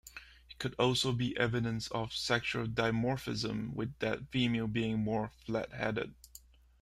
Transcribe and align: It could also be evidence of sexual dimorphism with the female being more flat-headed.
It 0.49 0.57
could 0.57 0.73
also 0.79 1.11
be 1.11 1.37
evidence 1.37 1.87
of 1.91 2.11
sexual 2.11 2.65
dimorphism 2.65 3.75
with 3.75 3.99
the 3.99 4.25
female 4.31 4.65
being 4.65 4.97
more 5.03 5.29
flat-headed. 5.45 6.15